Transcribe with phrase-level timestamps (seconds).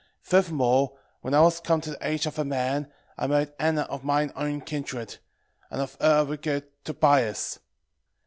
[0.23, 3.81] 1:9 Furthermore, when I was come to the age of a man, I married Anna
[3.81, 5.19] of mine own kindred,
[5.69, 7.59] and of her I begat Tobias.